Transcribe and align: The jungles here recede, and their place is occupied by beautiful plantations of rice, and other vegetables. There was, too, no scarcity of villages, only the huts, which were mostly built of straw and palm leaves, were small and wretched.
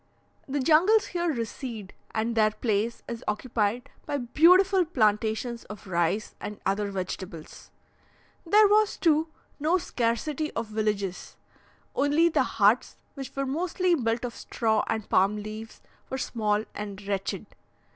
The 0.47 0.59
jungles 0.59 1.05
here 1.09 1.31
recede, 1.31 1.93
and 2.09 2.33
their 2.33 2.49
place 2.49 3.03
is 3.07 3.23
occupied 3.27 3.91
by 4.07 4.17
beautiful 4.17 4.83
plantations 4.83 5.63
of 5.65 5.85
rice, 5.85 6.33
and 6.41 6.59
other 6.65 6.89
vegetables. 6.89 7.69
There 8.43 8.67
was, 8.67 8.97
too, 8.97 9.27
no 9.59 9.77
scarcity 9.77 10.49
of 10.53 10.65
villages, 10.65 11.37
only 11.93 12.29
the 12.29 12.41
huts, 12.41 12.97
which 13.13 13.35
were 13.35 13.45
mostly 13.45 13.93
built 13.93 14.25
of 14.25 14.33
straw 14.33 14.83
and 14.87 15.07
palm 15.07 15.35
leaves, 15.35 15.81
were 16.09 16.17
small 16.17 16.65
and 16.73 16.99
wretched. 17.07 17.45